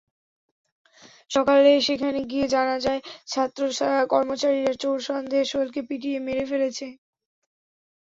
সকালে 1.31 1.71
সেখানে 1.87 2.19
গিয়ে 2.31 2.47
জানা 2.47 2.77
যায়, 2.85 3.01
ছাত্র-কর্মচারীরা 3.27 4.73
চোর 4.81 4.97
সন্দেহে 5.07 5.45
সোহেলকে 5.45 5.81
পিটিয়ে 5.89 6.19
মেরে 6.27 6.43
ফেলেছেন। 6.45 6.91